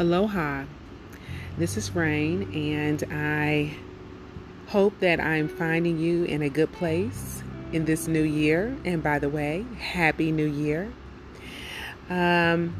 Aloha. 0.00 0.64
This 1.58 1.76
is 1.76 1.94
Rain, 1.94 2.50
and 2.54 3.04
I 3.12 3.76
hope 4.68 4.98
that 5.00 5.20
I'm 5.20 5.46
finding 5.46 5.98
you 5.98 6.24
in 6.24 6.40
a 6.40 6.48
good 6.48 6.72
place 6.72 7.42
in 7.74 7.84
this 7.84 8.08
new 8.08 8.22
year. 8.22 8.74
And 8.86 9.02
by 9.02 9.18
the 9.18 9.28
way, 9.28 9.66
Happy 9.78 10.32
New 10.32 10.46
Year. 10.46 10.90
Um, 12.08 12.74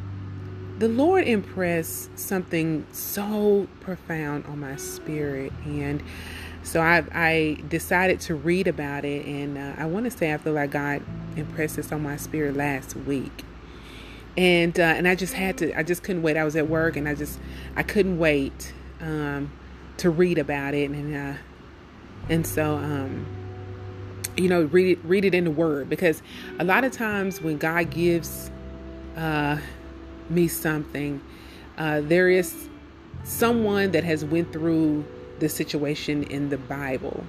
the 0.79 0.89
Lord 0.89 1.29
impressed 1.29 2.19
something 2.19 2.87
so 2.91 3.69
profound 3.81 4.47
on 4.47 4.59
my 4.59 4.77
spirit, 4.77 5.53
and 5.67 6.03
so 6.63 6.81
I, 6.81 7.05
I 7.13 7.63
decided 7.69 8.21
to 8.21 8.35
read 8.35 8.67
about 8.67 9.05
it. 9.05 9.27
And 9.27 9.59
uh, 9.59 9.75
I 9.77 9.85
want 9.85 10.07
to 10.07 10.11
say 10.11 10.33
I 10.33 10.39
feel 10.39 10.55
like 10.55 10.71
God 10.71 11.03
impressed 11.37 11.77
this 11.77 11.93
on 11.93 12.03
my 12.03 12.17
spirit 12.17 12.57
last 12.57 12.97
week 12.97 13.45
and 14.37 14.79
uh, 14.79 14.83
and 14.83 15.09
I 15.09 15.15
just 15.15 15.35
had 15.35 15.59
to. 15.59 15.77
I 15.79 15.83
just 15.83 16.03
couldn't 16.03 16.23
wait. 16.23 16.37
I 16.37 16.45
was 16.45 16.57
at 16.57 16.69
work, 16.69 16.97
and 16.97 17.09
I 17.09 17.15
just 17.15 17.39
I 17.77 17.83
couldn't 17.83 18.19
wait 18.19 18.73
um, 19.01 19.51
to 19.99 20.11
read 20.11 20.39
about 20.39 20.75
it, 20.75 20.91
and 20.91 21.15
uh, 21.15 21.39
and 22.29 22.47
so 22.47 22.77
um, 22.77 23.27
you 24.37 24.49
know 24.49 24.63
read 24.65 24.99
it 24.99 25.05
read 25.05 25.25
it 25.25 25.35
in 25.35 25.45
the 25.45 25.51
Word 25.51 25.89
because 25.89 26.23
a 26.59 26.65
lot 26.65 26.85
of 26.85 26.93
times 26.93 27.41
when 27.41 27.59
God 27.59 27.91
gives 27.91 28.51
uh, 29.17 29.59
me 30.29 30.47
something, 30.49 31.21
uh, 31.77 32.01
there 32.03 32.29
is 32.29 32.69
someone 33.25 33.91
that 33.91 34.05
has 34.05 34.25
went 34.25 34.53
through 34.53 35.05
the 35.41 35.49
situation 35.49 36.23
in 36.25 36.49
the 36.49 36.59
Bible. 36.59 37.25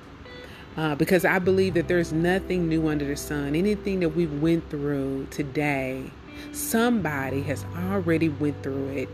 Uh, 0.77 0.95
because 0.95 1.25
I 1.25 1.37
believe 1.37 1.73
that 1.73 1.89
there's 1.89 2.13
nothing 2.13 2.69
new 2.69 2.87
under 2.87 3.03
the 3.03 3.17
sun. 3.17 3.55
Anything 3.55 3.99
that 3.99 4.09
we 4.09 4.25
went 4.25 4.69
through 4.69 5.27
today 5.29 6.09
Somebody 6.51 7.41
has 7.43 7.65
already 7.75 8.29
went 8.29 8.61
through 8.63 8.89
it 8.89 9.09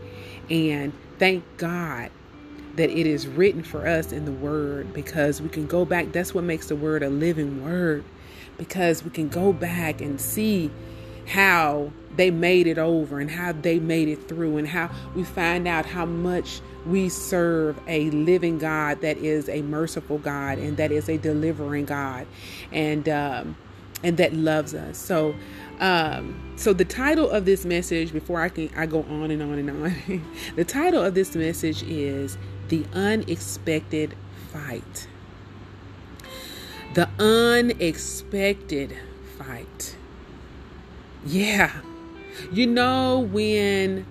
and 0.50 0.92
thank 1.18 1.44
God 1.56 2.10
that 2.76 2.90
it 2.90 3.06
is 3.06 3.26
written 3.26 3.62
for 3.62 3.86
us 3.86 4.12
in 4.12 4.24
the 4.24 4.32
word 4.32 4.92
because 4.92 5.40
we 5.42 5.48
can 5.48 5.66
go 5.66 5.84
back. 5.84 6.12
That's 6.12 6.32
what 6.32 6.44
makes 6.44 6.68
the 6.68 6.76
word 6.76 7.02
a 7.02 7.10
living 7.10 7.64
word 7.64 8.04
because 8.56 9.02
we 9.02 9.10
can 9.10 9.28
go 9.28 9.52
back 9.52 10.00
and 10.00 10.20
see 10.20 10.70
how 11.26 11.92
they 12.16 12.30
made 12.30 12.66
it 12.66 12.78
over 12.78 13.20
and 13.20 13.30
how 13.30 13.52
they 13.52 13.78
made 13.78 14.08
it 14.08 14.28
through 14.28 14.56
and 14.56 14.66
how 14.66 14.90
we 15.14 15.22
find 15.24 15.68
out 15.68 15.86
how 15.86 16.06
much 16.06 16.60
we 16.86 17.08
serve 17.08 17.78
a 17.86 18.10
living 18.10 18.58
God 18.58 19.00
that 19.02 19.18
is 19.18 19.48
a 19.48 19.62
merciful 19.62 20.18
God 20.18 20.58
and 20.58 20.76
that 20.78 20.90
is 20.90 21.08
a 21.08 21.18
delivering 21.18 21.84
God. 21.84 22.26
And 22.72 23.08
um, 23.08 23.56
and 24.02 24.16
that 24.16 24.32
loves 24.32 24.74
us. 24.74 24.98
So 24.98 25.34
um, 25.80 26.54
so 26.56 26.72
the 26.72 26.84
title 26.84 27.30
of 27.30 27.44
this 27.44 27.64
message, 27.64 28.12
before 28.12 28.40
I 28.40 28.48
can 28.48 28.70
I 28.76 28.86
go 28.86 29.02
on 29.04 29.30
and 29.30 29.42
on 29.42 29.58
and 29.58 29.70
on, 29.70 30.22
the 30.56 30.64
title 30.64 31.02
of 31.02 31.14
this 31.14 31.34
message 31.34 31.82
is 31.84 32.36
the 32.68 32.84
unexpected 32.92 34.14
fight. 34.52 35.08
The 36.94 37.08
unexpected 37.18 38.96
fight. 39.36 39.96
Yeah. 41.24 41.72
You 42.52 42.66
know 42.66 43.20
when 43.30 44.06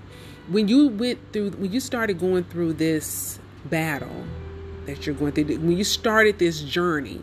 when 0.48 0.68
you 0.68 0.88
went 0.88 1.20
through 1.34 1.52
when 1.52 1.72
you 1.72 1.80
started 1.80 2.20
going 2.20 2.46
through 2.46 2.74
this 2.74 3.40
battle 3.66 4.24
that 4.86 5.06
you're 5.06 5.16
going 5.16 5.34
through 5.34 5.46
when 5.46 5.78
you 5.78 5.84
started 5.84 6.40
this 6.40 6.62
journey 6.62 7.22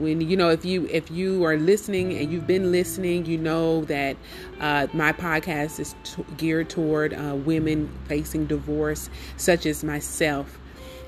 when 0.00 0.20
you 0.20 0.36
know 0.36 0.48
if 0.48 0.64
you 0.64 0.86
if 0.86 1.10
you 1.10 1.44
are 1.44 1.56
listening 1.56 2.16
and 2.16 2.32
you've 2.32 2.46
been 2.46 2.72
listening 2.72 3.26
you 3.26 3.38
know 3.38 3.84
that 3.84 4.16
uh, 4.60 4.86
my 4.92 5.12
podcast 5.12 5.78
is 5.78 5.94
t- 6.02 6.24
geared 6.36 6.68
toward 6.70 7.14
uh, 7.14 7.36
women 7.36 7.90
facing 8.06 8.46
divorce 8.46 9.10
such 9.36 9.66
as 9.66 9.84
myself. 9.84 10.58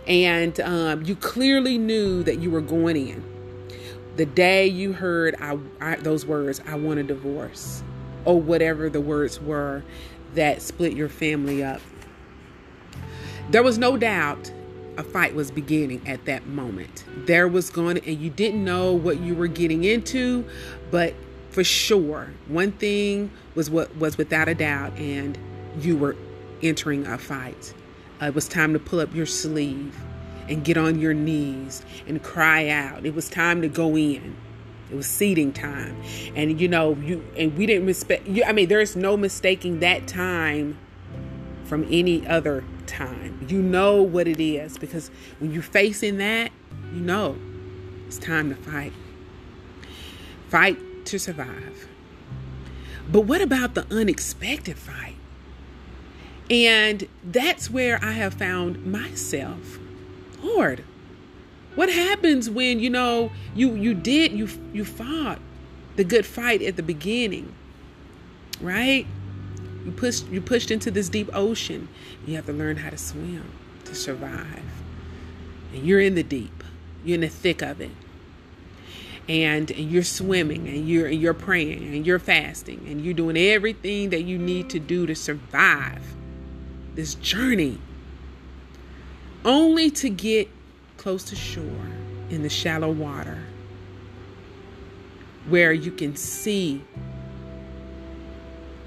And 0.07 0.59
um, 0.61 1.05
you 1.05 1.15
clearly 1.15 1.79
knew 1.79 2.23
that 2.25 2.41
you 2.41 2.51
were 2.51 2.61
going 2.61 2.97
in. 2.97 3.25
The 4.17 4.27
day 4.27 4.67
you 4.67 4.93
heard 4.93 5.37
I, 5.41 5.59
I, 5.81 5.97
those 5.97 6.27
words 6.27 6.61
i 6.67 6.75
want 6.75 7.01
a 7.01 7.03
divorce 7.03 7.83
or 8.25 8.41
whatever 8.41 8.91
the 8.91 9.01
words 9.01 9.41
were 9.41 9.83
that 10.35 10.63
split 10.63 10.95
your 10.95 11.09
family 11.09 11.63
up. 11.63 11.81
There 13.51 13.63
was 13.63 13.79
no 13.79 13.97
doubt 13.97 14.53
a 14.97 15.03
fight 15.03 15.35
was 15.35 15.51
beginning 15.51 16.07
at 16.07 16.25
that 16.27 16.47
moment. 16.47 17.05
There 17.27 17.49
was 17.49 17.71
going 17.71 17.97
to, 17.97 18.07
and 18.09 18.21
you 18.21 18.31
didn't 18.31 18.65
know 18.65 18.93
what 18.93 19.21
you 19.21 19.35
were 19.35 19.47
getting 19.47 19.85
into, 19.85 20.45
but 20.91 21.15
for 21.51 21.65
sure, 21.65 22.31
one 22.49 22.73
thing 22.73 23.31
was 23.55 23.71
what 23.71 23.95
was 23.97 24.17
without 24.17 24.49
a 24.49 24.55
doubt, 24.55 24.97
and 24.99 25.39
you 25.79 25.97
were 25.97 26.17
entering 26.63 27.07
a 27.07 27.19
fight. 27.19 27.75
Uh, 28.21 28.27
it 28.27 28.35
was 28.35 28.49
time 28.49 28.73
to 28.73 28.79
pull 28.79 29.01
up 29.01 29.15
your 29.15 29.27
sleeve 29.27 29.95
and 30.49 30.65
get 30.65 30.77
on 30.77 30.99
your 30.99 31.15
knees 31.15 31.83
and 32.07 32.23
cry 32.23 32.69
out. 32.69 33.05
It 33.07 33.15
was 33.15 33.29
time 33.29 33.63
to 33.63 33.69
go 33.69 33.97
in. 33.97 34.37
It 34.91 34.97
was 34.97 35.07
seating 35.07 35.53
time, 35.53 35.97
and 36.35 36.61
you 36.61 36.69
know 36.69 36.95
you 36.97 37.25
and 37.39 37.57
we 37.57 37.65
didn't 37.65 37.87
respect. 37.87 38.27
You, 38.27 38.45
I 38.45 38.53
mean, 38.53 38.69
there's 38.69 38.95
no 38.95 39.17
mistaking 39.17 39.81
that 39.81 40.07
time 40.07 40.77
from 41.65 41.87
any 41.91 42.27
other 42.27 42.63
time. 42.93 43.45
You 43.49 43.61
know 43.61 44.03
what 44.03 44.29
it 44.29 44.41
is 44.41 44.79
because 44.79 45.11
when 45.39 45.53
you're 45.53 45.63
facing 45.63 46.19
that, 46.19 46.53
you 46.93 47.01
know 47.01 47.37
it's 48.07 48.19
time 48.19 48.51
to 48.51 48.55
fight. 48.55 48.93
Fight 50.49 50.79
to 51.07 51.19
survive. 51.19 51.89
But 53.11 53.23
what 53.23 53.41
about 53.41 53.75
the 53.75 53.87
unexpected 53.91 54.79
fight? 54.79 55.17
And 56.51 57.09
that's 57.25 57.71
where 57.71 57.99
I 58.05 58.13
have 58.13 58.35
found 58.35 58.85
myself. 58.85 59.79
Lord, 60.43 60.85
what 61.75 61.91
happens 61.91 62.51
when 62.51 62.81
you 62.81 62.91
know 62.91 63.33
you 63.55 63.75
you 63.75 63.95
did 63.95 64.33
you 64.33 64.49
you 64.73 64.85
fought 64.85 65.41
the 65.97 66.05
good 66.05 66.27
fight 66.27 66.61
at 66.61 66.77
the 66.77 66.83
beginning, 66.83 67.55
right? 68.61 69.07
You 69.85 69.93
pushed 69.93 70.29
you 70.29 70.41
pushed 70.41 70.71
into 70.71 70.91
this 70.91 71.09
deep 71.09 71.31
ocean. 71.33 71.89
You 72.27 72.37
have 72.37 72.47
to 72.47 72.53
learn 72.53 72.77
how 72.77 72.91
to 72.91 72.99
swim 72.99 73.45
to 73.85 73.95
survive. 73.95 74.63
And 75.73 75.85
you're 75.85 76.01
in 76.01 76.15
the 76.15 76.23
deep. 76.23 76.63
You're 77.05 77.17
in 77.17 77.23
the 77.23 77.29
thick 77.29 77.63
of 77.63 77.81
it. 77.81 77.91
And, 79.29 79.71
and 79.71 79.91
you're 79.91 80.03
swimming 80.03 80.67
and 80.69 80.89
you're 80.89 81.07
and 81.07 81.21
you're 81.21 81.35
praying 81.35 81.95
and 81.95 82.07
you're 82.07 82.19
fasting 82.19 82.85
and 82.89 83.05
you're 83.05 83.15
doing 83.15 83.37
everything 83.37 84.11
that 84.11 84.23
you 84.23 84.39
need 84.39 84.71
to 84.71 84.79
do 84.79 85.07
to 85.07 85.15
survive 85.15 86.03
this 86.95 87.15
journey. 87.17 87.79
Only 89.45 89.91
to 89.91 90.09
get 90.09 90.49
close 90.97 91.25
to 91.25 91.37
shore 91.37 91.87
in 92.31 92.43
the 92.43 92.49
shallow 92.49 92.91
water 92.91 93.39
where 95.49 95.73
you 95.73 95.91
can 95.91 96.15
see 96.15 96.83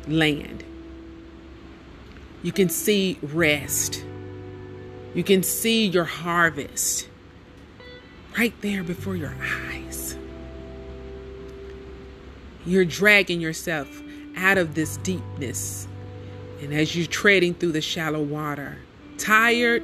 land 0.08 0.64
you 2.46 2.52
can 2.52 2.70
see 2.70 3.18
rest. 3.24 4.06
You 5.16 5.24
can 5.24 5.42
see 5.42 5.88
your 5.88 6.04
harvest 6.04 7.10
right 8.38 8.54
there 8.62 8.84
before 8.84 9.16
your 9.16 9.36
eyes. 9.42 10.16
You're 12.64 12.86
dragging 12.86 13.42
yourself 13.42 13.90
out 14.38 14.60
of 14.60 14.76
this 14.76 14.98
deepness. 14.98 15.88
And 16.62 16.72
as 16.72 16.96
you're 16.96 17.08
treading 17.08 17.56
through 17.56 17.72
the 17.72 17.82
shallow 17.82 18.22
water, 18.22 18.78
tired 19.18 19.84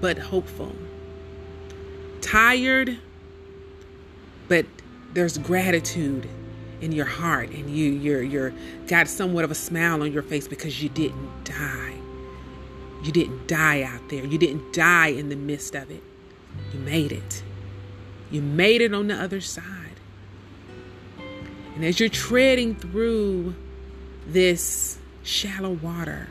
but 0.00 0.16
hopeful. 0.16 0.74
Tired, 2.22 2.96
but 4.48 4.64
there's 5.12 5.36
gratitude 5.36 6.30
in 6.80 6.92
your 6.92 7.06
heart 7.06 7.50
and 7.50 7.70
you 7.70 7.92
you're 7.92 8.22
you're 8.22 8.52
got 8.86 9.08
somewhat 9.08 9.44
of 9.44 9.50
a 9.50 9.54
smile 9.54 10.02
on 10.02 10.12
your 10.12 10.22
face 10.22 10.48
because 10.48 10.82
you 10.82 10.88
didn't 10.88 11.44
die. 11.44 11.94
You 13.02 13.12
didn't 13.12 13.46
die 13.46 13.82
out 13.82 14.08
there. 14.08 14.24
You 14.24 14.38
didn't 14.38 14.72
die 14.72 15.08
in 15.08 15.28
the 15.28 15.36
midst 15.36 15.74
of 15.74 15.90
it. 15.90 16.02
You 16.72 16.78
made 16.80 17.12
it. 17.12 17.42
You 18.30 18.40
made 18.40 18.80
it 18.80 18.94
on 18.94 19.08
the 19.08 19.14
other 19.14 19.40
side. 19.40 19.64
And 21.74 21.84
as 21.84 22.00
you're 22.00 22.08
treading 22.08 22.74
through 22.74 23.54
this 24.26 24.98
shallow 25.22 25.72
water 25.72 26.28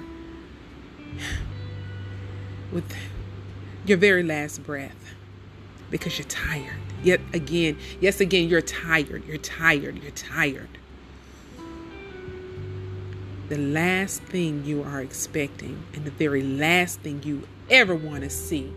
with 2.71 2.95
your 3.85 3.97
very 3.97 4.23
last 4.23 4.63
breath 4.63 5.13
because 5.91 6.17
you're 6.17 6.27
tired 6.27 6.82
Yet 7.03 7.19
again, 7.33 7.77
yes, 7.99 8.19
again, 8.19 8.47
you're 8.47 8.61
tired, 8.61 9.25
you're 9.25 9.37
tired, 9.37 10.01
you're 10.01 10.11
tired. 10.11 10.69
The 13.49 13.57
last 13.57 14.23
thing 14.23 14.63
you 14.65 14.83
are 14.83 15.01
expecting, 15.01 15.83
and 15.93 16.05
the 16.05 16.11
very 16.11 16.41
last 16.41 17.01
thing 17.01 17.21
you 17.23 17.47
ever 17.69 17.93
want 17.93 18.23
to 18.23 18.29
see, 18.29 18.71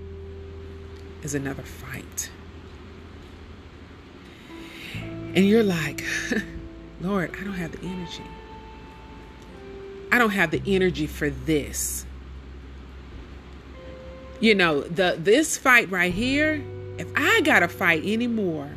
is 1.23 1.35
another 1.35 1.63
fight. 1.63 2.31
And 4.95 5.47
you're 5.47 5.63
like, 5.63 6.05
Lord, 7.01 7.35
I 7.41 7.45
don't 7.45 7.55
have 7.55 7.73
the 7.73 7.87
energy. 7.87 8.25
I 10.11 10.19
don't 10.19 10.31
have 10.31 10.51
the 10.51 10.63
energy 10.67 11.07
for 11.07 11.31
this. 11.31 12.07
you 14.41 14.55
know, 14.55 14.83
the 14.83 15.17
this 15.19 15.57
fight 15.57 15.91
right 15.91 16.13
here, 16.13 16.63
if 16.99 17.09
I 17.15 17.41
gotta 17.43 17.69
fight 17.69 18.05
anymore, 18.05 18.71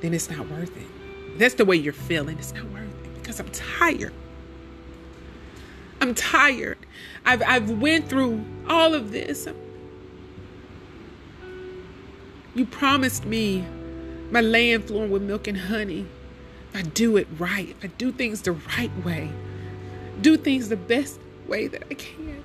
then 0.00 0.14
it's 0.14 0.30
not 0.30 0.48
worth 0.50 0.76
it. 0.76 1.38
That's 1.38 1.54
the 1.54 1.64
way 1.64 1.76
you're 1.76 1.92
feeling. 1.92 2.38
It's 2.38 2.52
not 2.52 2.64
worth 2.66 3.04
it 3.04 3.14
because 3.14 3.40
I'm 3.40 3.48
tired. 3.50 4.12
I'm 6.00 6.14
tired. 6.14 6.78
I've 7.24 7.42
I've 7.42 7.70
went 7.70 8.08
through 8.08 8.44
all 8.68 8.94
of 8.94 9.12
this. 9.12 9.48
You 12.54 12.64
promised 12.64 13.26
me 13.26 13.66
my 14.30 14.40
land 14.40 14.84
flowing 14.84 15.10
with 15.10 15.22
milk 15.22 15.46
and 15.46 15.58
honey. 15.58 16.06
If 16.70 16.76
I 16.76 16.82
do 16.82 17.16
it 17.16 17.26
right, 17.38 17.68
if 17.68 17.84
I 17.84 17.88
do 17.88 18.12
things 18.12 18.42
the 18.42 18.52
right 18.52 18.90
way, 19.04 19.30
do 20.20 20.36
things 20.36 20.68
the 20.68 20.76
best 20.76 21.18
way 21.46 21.66
that 21.68 21.82
I 21.90 21.94
can. 21.94 22.44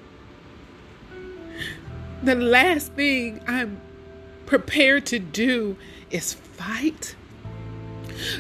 The 2.24 2.36
last 2.36 2.94
thing 2.94 3.42
I'm 3.48 3.82
prepared 4.46 5.06
to 5.08 5.20
do 5.20 5.78
is 6.10 6.34
fight. 6.34 7.16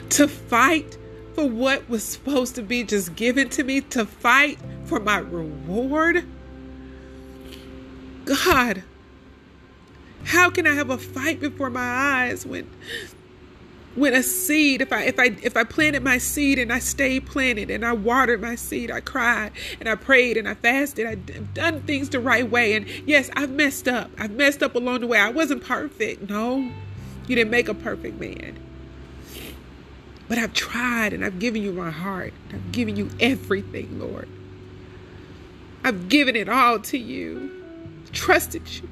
To 0.09 0.27
fight 0.27 0.98
for 1.33 1.48
what 1.48 1.89
was 1.89 2.03
supposed 2.03 2.56
to 2.56 2.62
be 2.62 2.83
just 2.83 3.15
given 3.15 3.50
to 3.50 3.63
me, 3.63 3.81
to 3.81 4.06
fight 4.06 4.59
for 4.86 5.00
my 5.00 5.18
reward. 5.18 6.25
God, 8.25 8.83
how 10.25 10.50
can 10.50 10.68
I 10.68 10.75
have 10.75 10.89
a 10.89 10.98
fight 10.98 11.39
before 11.39 11.69
my 11.69 11.81
eyes 11.81 12.45
when 12.45 12.69
when 13.95 14.13
a 14.13 14.23
seed 14.23 14.81
if 14.81 14.93
i 14.93 15.03
if 15.03 15.19
i 15.19 15.25
if 15.43 15.57
i 15.57 15.63
planted 15.63 16.01
my 16.01 16.17
seed 16.17 16.57
and 16.57 16.71
i 16.71 16.79
stayed 16.79 17.25
planted 17.25 17.69
and 17.69 17.85
i 17.85 17.91
watered 17.91 18.41
my 18.41 18.55
seed 18.55 18.89
i 18.89 19.01
cried 19.01 19.51
and 19.79 19.89
i 19.89 19.95
prayed 19.95 20.38
and 20.38 20.47
i 20.47 20.53
fasted 20.53 21.05
i've 21.05 21.53
done 21.53 21.81
things 21.81 22.09
the 22.09 22.19
right 22.19 22.49
way. 22.49 22.73
And 22.73 22.88
yes 23.05 23.29
i've 23.35 23.51
messed 23.51 23.88
up. 23.88 24.11
I've 24.17 24.31
messed 24.31 24.63
up 24.63 24.75
along 24.75 25.01
the 25.01 25.07
way. 25.07 25.19
I 25.19 25.29
wasn't 25.29 25.63
perfect. 25.63 26.29
No 26.29 26.71
you 27.27 27.35
didn't 27.35 27.51
make 27.51 27.67
a 27.67 27.73
perfect 27.73 28.19
man. 28.19 28.57
But 30.29 30.38
i've 30.38 30.53
tried 30.53 31.11
and 31.11 31.25
i've 31.25 31.39
given 31.39 31.61
you 31.61 31.73
my 31.73 31.91
heart. 31.91 32.33
I've 32.53 32.71
given 32.71 32.95
you 32.95 33.09
everything 33.19 33.99
lord. 33.99 34.29
I've 35.83 36.07
given 36.07 36.35
it 36.35 36.47
all 36.47 36.79
to 36.79 36.97
you. 36.97 37.51
Trusted 38.13 38.69
you. 38.69 38.88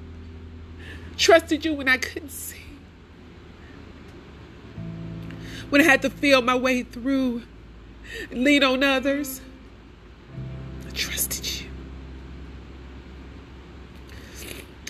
Trusted 1.18 1.64
you 1.64 1.74
when 1.74 1.88
i 1.88 1.98
couldn't 1.98 2.32
see 2.32 2.59
when 5.70 5.82
I 5.82 5.84
had 5.84 6.02
to 6.04 6.10
feel 6.10 6.42
my 6.42 6.56
way 6.56 6.84
through, 6.84 7.44
lean 8.32 8.64
on 8.64 8.84
others. 8.84 9.42
I 10.88 10.92
trusted 10.92 11.46
you. 11.46 11.68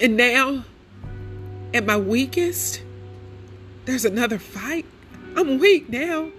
And 0.02 0.16
now, 0.16 0.64
at 1.74 1.86
my 1.86 1.98
weakest, 1.98 2.82
there's 3.86 4.06
another 4.06 4.40
fight. 4.40 4.86
I'm 5.36 5.60
weak 5.60 5.90
now. 5.90 6.30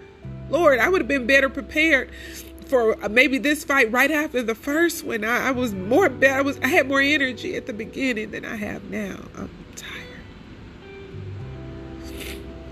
Lord, 0.49 0.79
I 0.79 0.89
would 0.89 1.01
have 1.01 1.09
been 1.09 1.27
better 1.27 1.49
prepared 1.49 2.11
for 2.67 3.03
uh, 3.05 3.09
maybe 3.09 3.39
this 3.39 3.65
fight 3.65 3.91
right 3.93 4.11
after 4.11 4.43
the 4.43 4.55
first 4.55 5.05
one. 5.05 5.25
I, 5.25 5.49
I 5.49 5.51
was 5.51 5.75
more 5.75 6.09
bad. 6.09 6.39
I 6.39 6.43
was 6.43 6.59
I 6.61 6.69
had 6.69 6.89
more 6.89 7.01
energy 7.01 7.57
at 7.57 7.67
the 7.67 7.73
beginning 7.73 8.31
than 8.31 8.45
I 8.45 8.57
have 8.57 8.85
now. 8.85 9.19
I'm 9.37 9.51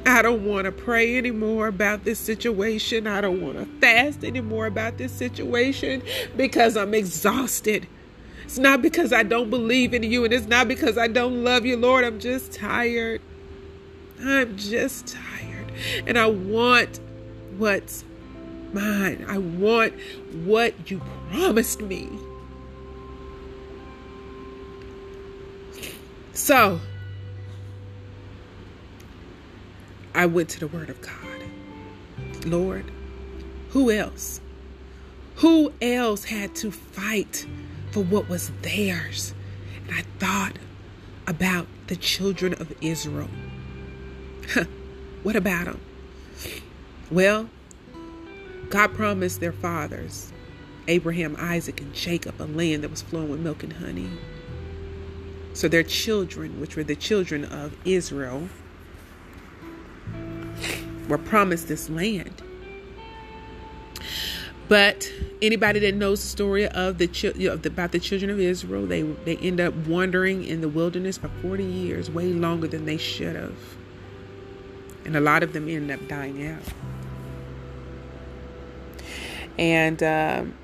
I 0.09 0.23
don't 0.23 0.45
want 0.45 0.65
to 0.65 0.73
pray 0.73 1.17
anymore 1.19 1.69
about 1.69 2.05
this 2.05 2.19
situation. 2.19 3.07
I 3.07 3.21
don't 3.21 3.41
want 3.41 3.59
to 3.59 3.67
fast 3.81 4.25
anymore 4.25 4.67
about 4.67 4.99
this 4.99 5.13
situation 5.13 6.03
because 6.37 6.77
I'm 6.77 6.95
exhausted. 6.95 7.87
It's 8.45 8.59
not 8.59 8.81
because 8.81 9.13
I 9.13 9.23
don't 9.23 9.51
believe 9.51 9.93
in 9.93 10.03
you 10.03 10.25
and 10.25 10.33
it's 10.33 10.47
not 10.47 10.69
because 10.69 10.97
I 10.97 11.09
don't 11.09 11.45
love 11.45 11.67
you, 11.67 11.77
Lord. 11.77 12.05
I'm 12.05 12.19
just 12.19 12.53
tired. 12.53 13.21
I'm 14.21 14.57
just 14.57 15.07
tired. 15.07 15.73
And 16.07 16.19
I 16.19 16.27
want 16.27 16.99
what's 17.57 18.05
mine. 18.73 19.25
I 19.29 19.39
want 19.39 19.95
what 20.45 20.91
you 20.91 21.01
promised 21.31 21.81
me. 21.81 22.09
So, 26.33 26.81
I 30.19 30.27
went 30.27 30.49
to 30.49 30.59
the 30.59 30.67
Word 30.67 30.91
of 30.91 31.01
God. 31.01 32.45
Lord, 32.45 32.91
who 33.71 33.93
else? 33.93 34.41
Who 35.37 35.73
else 35.81 36.25
had 36.25 36.57
to 36.57 36.73
fight 36.73 37.47
for 37.93 38.03
what 38.03 38.29
was 38.29 38.51
theirs? 38.63 39.33
And 39.87 39.95
I 39.95 40.03
thought 40.19 40.59
about 41.29 41.69
the 41.87 41.95
children 41.95 42.55
of 42.55 42.75
Israel. 42.81 43.29
what 45.23 45.37
about 45.37 45.67
them? 45.67 45.81
Well, 47.13 47.49
God 48.71 48.95
promised 48.95 49.39
their 49.39 49.53
fathers, 49.53 50.33
Abraham, 50.89 51.37
Isaac, 51.39 51.81
and 51.81 51.95
Jacob, 51.95 52.41
a 52.41 52.45
land 52.45 52.83
that 52.83 52.91
was 52.91 53.03
flowing 53.03 53.29
with 53.29 53.39
milk 53.39 53.63
and 53.63 53.75
honey. 53.75 54.11
So 55.55 55.69
their 55.69 55.85
children, 55.85 56.61
which 56.61 56.75
were 56.75 56.83
the 56.83 56.97
children 56.97 57.45
of 57.45 57.77
Israel, 57.85 58.49
were 61.09 61.19
promised 61.19 61.69
this 61.69 61.89
land. 61.89 62.43
But 64.69 65.11
anybody 65.41 65.81
that 65.81 65.95
knows 65.95 66.21
the 66.21 66.29
story 66.29 66.69
of 66.69 66.99
the, 66.99 67.61
about 67.65 67.93
the 67.93 67.99
children 67.99 68.31
of 68.31 68.39
Israel, 68.39 68.87
they 68.87 69.03
they 69.03 69.37
end 69.39 69.61
up 69.61 69.75
wandering 69.87 70.45
in 70.45 70.61
the 70.61 70.69
wilderness 70.69 71.17
for 71.17 71.29
40 71.41 71.65
years, 71.65 72.11
way 72.11 72.33
longer 72.33 72.69
than 72.69 72.85
they 72.85 72.99
should 72.99 73.35
have. 73.35 73.57
And 75.07 75.17
a 75.17 75.21
lot 75.21 75.43
of 75.43 75.55
them 75.55 75.69
end 75.69 75.91
up 75.91 76.07
dying 76.07 76.47
out. 76.47 76.63
And 79.59 80.03
um, 80.03 80.55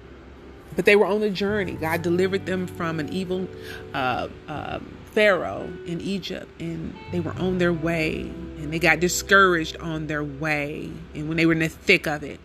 but 0.76 0.84
they 0.84 0.96
were 0.96 1.06
on 1.06 1.22
a 1.22 1.30
journey. 1.30 1.72
God 1.72 2.02
delivered 2.02 2.46
them 2.46 2.66
from 2.66 3.00
an 3.00 3.08
evil 3.10 3.48
uh, 3.94 4.28
um, 4.48 4.96
Pharaoh 5.12 5.72
in 5.86 6.00
Egypt, 6.00 6.48
and 6.60 6.94
they 7.12 7.20
were 7.20 7.34
on 7.34 7.58
their 7.58 7.72
way, 7.72 8.30
and 8.64 8.72
they 8.72 8.78
got 8.78 8.98
discouraged 8.98 9.76
on 9.76 10.06
their 10.06 10.24
way, 10.24 10.90
and 11.14 11.28
when 11.28 11.36
they 11.36 11.44
were 11.44 11.52
in 11.52 11.58
the 11.58 11.68
thick 11.68 12.06
of 12.06 12.22
it, 12.22 12.40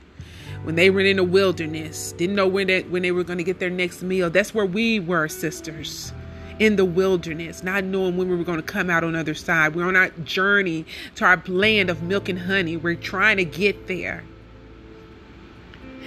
when 0.64 0.76
they 0.76 0.90
were 0.90 1.00
in 1.00 1.16
the 1.16 1.24
wilderness, 1.24 2.12
didn't 2.12 2.36
know 2.36 2.46
when 2.46 2.68
they, 2.68 2.84
when 2.84 3.02
they 3.02 3.12
were 3.12 3.24
going 3.24 3.38
to 3.38 3.44
get 3.44 3.60
their 3.60 3.70
next 3.70 4.04
meal. 4.04 4.30
That's 4.30 4.54
where 4.54 4.66
we 4.66 5.00
were, 5.00 5.30
sisters, 5.30 6.12
in 6.60 6.76
the 6.76 6.84
wilderness, 6.84 7.64
not 7.64 7.86
knowing 7.86 8.18
when 8.18 8.28
we 8.28 8.36
were 8.36 8.44
going 8.44 8.60
to 8.60 8.66
come 8.66 8.90
out 8.90 9.06
on 9.06 9.14
the 9.14 9.20
other 9.20 9.34
side. 9.34 9.76
We're 9.76 9.88
on 9.88 9.96
our 9.96 10.10
journey 10.10 10.86
to 11.16 11.24
our 11.24 11.42
land 11.48 11.90
of 11.90 12.04
milk 12.04 12.28
and 12.28 12.40
honey. 12.40 12.76
We're 12.76 12.96
trying 12.96 13.38
to 13.38 13.46
get 13.46 13.88
there. 13.88 14.26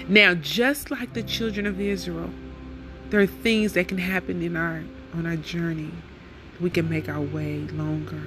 Now, 0.08 0.34
just 0.34 0.90
like 0.90 1.14
the 1.14 1.22
children 1.22 1.64
of 1.64 1.80
Israel, 1.80 2.28
there 3.08 3.20
are 3.20 3.26
things 3.26 3.72
that 3.72 3.88
can 3.88 3.98
happen 3.98 4.42
in 4.42 4.56
our 4.58 4.84
on 5.14 5.26
our 5.26 5.37
journey 5.37 5.90
we 6.60 6.70
can 6.70 6.88
make 6.88 7.08
our 7.08 7.20
way 7.20 7.60
longer 7.60 8.22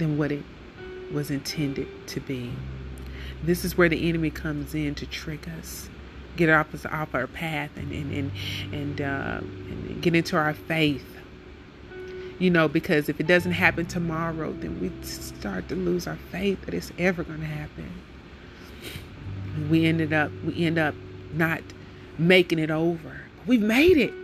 than 0.00 0.18
what 0.18 0.32
it 0.32 0.42
was 1.12 1.30
intended 1.30 1.86
to 2.08 2.18
be. 2.20 2.50
This 3.44 3.64
is 3.64 3.78
where 3.78 3.88
the 3.88 4.08
enemy 4.08 4.30
comes 4.30 4.74
in 4.74 4.96
to 4.96 5.06
trick 5.06 5.46
us, 5.46 5.88
get 6.36 6.50
off 6.50 6.74
us 6.74 6.84
off 6.86 7.14
our 7.14 7.28
path, 7.28 7.70
and 7.76 7.92
and 7.92 8.12
and 8.12 8.32
and, 8.72 9.00
uh, 9.00 9.38
and 9.40 10.02
get 10.02 10.16
into 10.16 10.36
our 10.36 10.54
faith. 10.54 11.06
You 12.38 12.50
know, 12.50 12.68
because 12.68 13.08
if 13.10 13.20
it 13.20 13.26
doesn't 13.26 13.52
happen 13.52 13.86
tomorrow, 13.86 14.52
then 14.52 14.80
we 14.80 14.90
start 15.04 15.68
to 15.68 15.74
lose 15.74 16.06
our 16.06 16.16
faith 16.32 16.64
that 16.64 16.72
it's 16.72 16.90
ever 16.98 17.22
going 17.22 17.40
to 17.40 17.46
happen. 17.46 17.90
we 19.68 19.84
ended 19.84 20.12
up 20.12 20.32
we 20.44 20.64
end 20.64 20.78
up 20.78 20.94
not 21.32 21.62
making 22.18 22.58
it 22.58 22.70
over. 22.70 23.20
We've 23.46 23.62
made 23.62 23.98
it. 23.98 24.14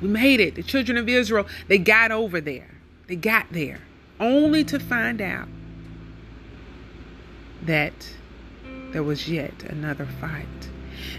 We 0.00 0.08
made 0.08 0.40
it. 0.40 0.54
The 0.54 0.62
children 0.62 0.98
of 0.98 1.08
Israel, 1.08 1.46
they 1.68 1.78
got 1.78 2.10
over 2.10 2.40
there. 2.40 2.70
They 3.08 3.16
got 3.16 3.46
there 3.50 3.80
only 4.20 4.64
to 4.64 4.78
find 4.78 5.20
out 5.20 5.48
that 7.62 8.14
there 8.92 9.02
was 9.02 9.28
yet 9.28 9.64
another 9.64 10.06
fight. 10.20 10.46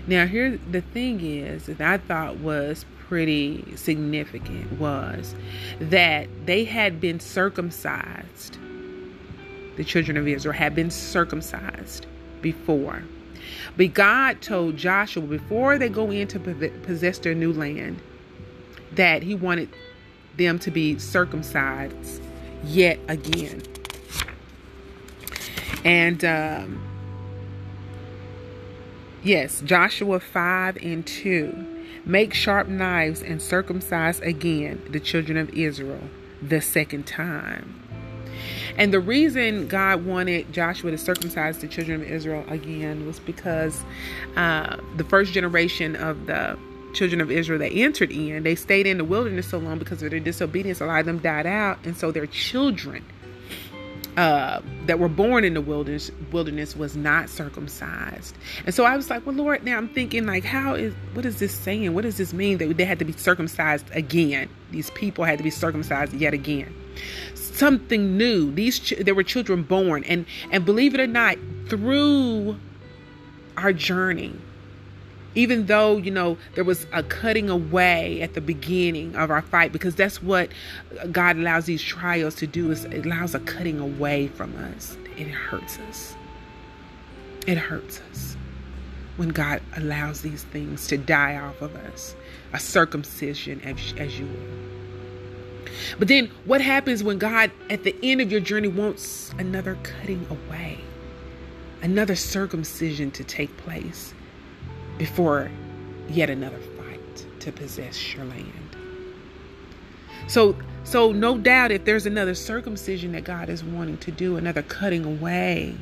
Now, 0.08 0.26
here 0.26 0.60
the 0.72 0.82
thing 0.82 1.22
is 1.22 1.66
that 1.68 1.82
I 1.82 1.98
thought 1.98 2.38
was 2.38 2.86
pretty 3.08 3.76
significant 3.76 4.80
was 4.80 5.36
that 5.80 6.28
they 6.46 6.64
had 6.66 7.00
been 7.00 7.20
circumcised. 7.20 8.58
The 9.78 9.84
children 9.84 10.18
of 10.18 10.28
Israel 10.28 10.54
had 10.54 10.76
been 10.76 10.90
circumcised 10.90 12.06
before. 12.42 13.04
But 13.78 13.94
God 13.94 14.42
told 14.42 14.78
Joshua 14.78 15.22
before 15.24 15.78
they 15.78 15.90
go 15.90 16.10
in 16.12 16.28
to 16.30 16.40
possess 16.40 17.20
their 17.20 17.36
new 17.36 17.54
land, 17.54 18.02
that 18.94 19.24
he 19.24 19.36
wanted 19.36 19.70
them 20.38 20.60
to 20.60 20.72
be 20.72 20.98
circumcised 20.98 22.22
yet 22.64 23.00
again. 23.08 23.64
And 25.84 26.24
um, 26.26 26.84
yes, 29.24 29.62
Joshua 29.62 30.20
5 30.20 30.78
and 30.82 31.06
2. 31.06 31.74
Make 32.06 32.34
sharp 32.34 32.68
knives 32.68 33.22
and 33.22 33.42
circumcise 33.42 34.20
again 34.22 34.82
the 34.90 35.00
children 35.00 35.38
of 35.38 35.50
Israel 35.50 36.02
the 36.42 36.62
second 36.62 37.06
time. 37.06 37.84
And 38.78 38.94
the 38.94 39.00
reason 39.00 39.68
God 39.68 40.06
wanted 40.06 40.54
Joshua 40.54 40.92
to 40.92 40.98
circumcise 40.98 41.58
the 41.58 41.68
children 41.68 42.02
of 42.02 42.08
Israel 42.08 42.46
again 42.48 43.08
was 43.08 43.20
because 43.20 43.84
uh, 44.36 44.78
the 44.98 45.04
first 45.04 45.34
generation 45.34 45.96
of 45.96 46.28
the 46.28 46.58
children 46.94 47.22
of 47.22 47.32
Israel 47.32 47.60
that 47.60 47.72
entered 47.72 48.12
in, 48.12 48.44
they 48.44 48.56
stayed 48.56 48.88
in 48.88 48.98
the 48.98 49.04
wilderness 49.04 49.48
so 49.48 49.58
long 49.58 49.80
because 49.80 50.02
of 50.02 50.12
their 50.12 50.20
disobedience. 50.20 50.82
A 50.82 50.86
lot 50.86 51.00
of 51.00 51.06
them 51.06 51.20
died 51.20 51.46
out, 51.46 51.80
and 51.84 51.96
so 51.96 52.12
their 52.12 52.28
children 52.28 53.04
uh, 54.18 54.62
that 54.88 54.98
were 54.98 55.08
born 55.08 55.44
in 55.44 55.54
the 55.54 55.62
wilderness 55.62 56.10
wilderness 56.32 56.76
was 56.76 56.98
not 56.98 57.30
circumcised. 57.30 58.36
And 58.66 58.74
so 58.74 58.84
I 58.84 58.98
was 58.98 59.12
like, 59.12 59.26
well, 59.28 59.36
Lord, 59.36 59.64
now 59.64 59.78
I'm 59.78 59.90
thinking 59.90 60.26
like, 60.26 60.44
how 60.44 60.74
is 60.74 60.94
what 61.14 61.24
is 61.24 61.38
this 61.38 61.54
saying? 61.54 61.94
What 61.94 62.02
does 62.02 62.18
this 62.18 62.34
mean 62.34 62.58
that 62.58 62.76
they 62.78 62.86
had 62.86 62.98
to 63.00 63.06
be 63.06 63.14
circumcised 63.14 63.86
again? 63.92 64.50
These 64.72 64.90
people 64.92 65.24
had 65.24 65.38
to 65.38 65.44
be 65.44 65.52
circumcised 65.52 66.14
yet 66.14 66.34
again. 66.34 66.74
Something 67.36 68.18
new. 68.18 68.52
These 68.52 68.80
ch- 68.80 68.94
there 69.00 69.14
were 69.14 69.24
children 69.24 69.62
born, 69.62 70.04
and 70.06 70.26
and 70.52 70.66
believe 70.66 70.96
it 70.96 71.00
or 71.00 71.08
not, 71.08 71.38
through 71.68 72.58
our 73.56 73.72
journey 73.72 74.34
even 75.38 75.68
though 75.68 75.98
you 75.98 76.10
know 76.10 76.36
there 76.56 76.64
was 76.64 76.88
a 76.92 77.04
cutting 77.04 77.48
away 77.48 78.22
at 78.22 78.34
the 78.34 78.42
beginning 78.42 79.16
of 79.16 79.30
our 79.30 79.44
fight 79.44 79.72
because 79.72 79.94
that's 79.94 80.22
what 80.22 80.50
god 81.12 81.38
allows 81.38 81.66
these 81.66 81.82
trials 81.82 82.34
to 82.34 82.48
do 82.48 82.72
is 82.72 82.86
it 82.86 83.06
allows 83.06 83.36
a 83.36 83.40
cutting 83.42 83.80
away 83.80 84.28
from 84.28 84.56
us. 84.74 84.98
It 85.16 85.28
hurts 85.28 85.78
us. 85.90 86.16
It 87.46 87.58
hurts 87.58 88.02
us 88.12 88.36
when 89.18 89.30
god 89.30 89.62
allows 89.76 90.22
these 90.22 90.44
things 90.44 90.88
to 90.88 90.98
die 90.98 91.38
off 91.38 91.62
of 91.62 91.76
us. 91.76 92.16
A 92.54 92.60
circumcision 92.60 93.62
as, 93.62 93.94
as 93.98 94.20
you 94.20 94.26
will. 94.26 95.72
But 96.00 96.08
then 96.08 96.32
what 96.46 96.62
happens 96.62 97.04
when 97.04 97.20
god 97.20 97.52
at 97.70 97.84
the 97.84 97.96
end 98.02 98.22
of 98.22 98.32
your 98.32 98.42
journey 98.42 98.70
wants 98.70 99.32
another 99.38 99.78
cutting 99.84 100.26
away? 100.32 100.80
Another 101.84 102.16
circumcision 102.16 103.12
to 103.12 103.24
take 103.24 103.56
place 103.58 104.16
before 104.98 105.50
yet 106.10 106.30
another 106.30 106.60
fight 106.60 107.26
to 107.40 107.52
possess 107.52 108.14
your 108.14 108.26
land. 108.26 108.76
So, 110.28 110.56
so 110.84 111.12
no 111.12 111.38
doubt 111.38 111.72
if 111.72 111.86
there's 111.86 112.06
another 112.06 112.36
circumcision 112.36 113.14
that 113.14 113.24
God 113.24 113.50
is 113.50 113.64
wanting 113.64 113.98
to 114.00 114.12
do, 114.12 114.38
another 114.38 114.62
cutting 114.62 115.06
away, 115.06 115.76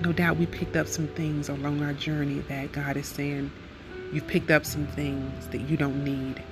no 0.00 0.12
doubt 0.12 0.36
we 0.36 0.46
picked 0.46 0.76
up 0.76 0.86
some 0.88 1.06
things 1.08 1.48
along 1.48 1.82
our 1.82 1.92
journey 1.92 2.40
that 2.48 2.72
God 2.72 2.96
is 2.96 3.06
saying, 3.06 3.50
you've 4.12 4.26
picked 4.26 4.50
up 4.50 4.64
some 4.64 4.86
things 4.86 5.46
that 5.48 5.60
you 5.62 5.76
don't 5.76 6.02
need. 6.04 6.42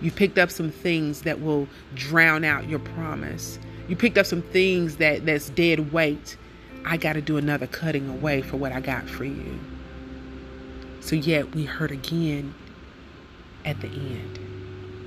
You 0.00 0.10
picked 0.10 0.38
up 0.38 0.50
some 0.50 0.70
things 0.70 1.22
that 1.22 1.40
will 1.40 1.68
drown 1.94 2.44
out 2.44 2.68
your 2.68 2.80
promise. 2.80 3.58
You 3.88 3.96
picked 3.96 4.18
up 4.18 4.26
some 4.26 4.42
things 4.42 4.96
that 4.96 5.24
that's 5.24 5.48
dead 5.50 5.92
weight. 5.92 6.36
I 6.84 6.96
got 6.96 7.14
to 7.14 7.22
do 7.22 7.38
another 7.38 7.66
cutting 7.66 8.08
away 8.08 8.42
for 8.42 8.56
what 8.58 8.72
I 8.72 8.80
got 8.80 9.08
for 9.08 9.24
you. 9.24 9.58
So 11.06 11.14
yet 11.14 11.54
we 11.54 11.66
hurt 11.66 11.92
again 11.92 12.52
at 13.64 13.80
the 13.80 13.86
end. 13.86 14.40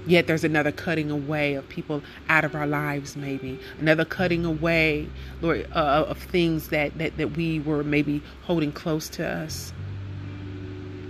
Yet 0.07 0.27
there's 0.27 0.45
another 0.45 0.71
cutting 0.71 1.11
away 1.11 1.55
of 1.55 1.67
people 1.67 2.01
out 2.29 2.45
of 2.45 2.55
our 2.55 2.65
lives, 2.65 3.17
maybe 3.17 3.59
another 3.81 4.05
cutting 4.05 4.45
away, 4.45 5.09
Lord, 5.41 5.67
uh, 5.75 6.05
of 6.07 6.17
things 6.17 6.69
that, 6.69 6.97
that 6.99 7.17
that 7.17 7.35
we 7.35 7.59
were 7.59 7.83
maybe 7.83 8.23
holding 8.43 8.71
close 8.71 9.09
to 9.09 9.27
us, 9.27 9.73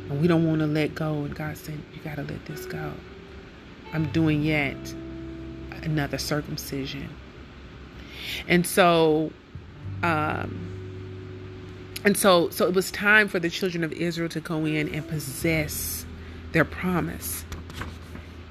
and 0.09 0.19
we 0.19 0.27
don't 0.27 0.47
want 0.47 0.61
to 0.61 0.65
let 0.65 0.95
go. 0.95 1.23
And 1.23 1.35
God 1.35 1.55
said, 1.55 1.79
"You 1.93 2.01
got 2.01 2.15
to 2.15 2.23
let 2.23 2.43
this 2.47 2.65
go." 2.65 2.91
I'm 3.93 4.11
doing 4.11 4.41
yet 4.41 4.75
another 5.83 6.17
circumcision, 6.17 7.09
and 8.47 8.65
so 8.65 9.31
um, 10.01 10.78
and 12.03 12.17
so 12.17 12.49
so 12.49 12.65
it 12.67 12.73
was 12.73 12.91
time 12.91 13.27
for 13.27 13.39
the 13.39 13.49
children 13.49 13.83
of 13.83 13.91
Israel 13.93 14.29
to 14.29 14.39
go 14.39 14.65
in 14.65 14.93
and 14.93 15.07
possess 15.07 16.05
their 16.51 16.65
promise. 16.65 17.45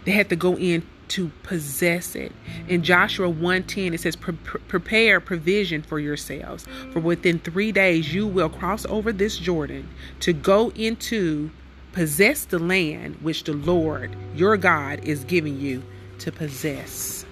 They 0.04 0.12
had 0.12 0.28
to 0.30 0.36
go 0.36 0.56
in 0.56 0.86
to 1.08 1.30
possess 1.42 2.14
it. 2.14 2.32
In 2.68 2.82
Joshua 2.82 3.28
1:10 3.28 3.94
it 3.94 4.00
says 4.00 4.16
prepare 4.16 5.20
provision 5.20 5.82
for 5.82 5.98
yourselves 5.98 6.66
for 6.92 7.00
within 7.00 7.38
3 7.38 7.72
days 7.72 8.14
you 8.14 8.26
will 8.26 8.50
cross 8.50 8.84
over 8.86 9.12
this 9.12 9.38
Jordan 9.38 9.88
to 10.20 10.32
go 10.32 10.70
into 10.70 11.50
possess 11.92 12.44
the 12.44 12.58
land 12.58 13.16
which 13.22 13.44
the 13.44 13.54
Lord 13.54 14.14
your 14.34 14.56
God 14.58 15.00
is 15.02 15.24
giving 15.24 15.58
you 15.58 15.82
to 16.18 16.30
possess. 16.30 17.24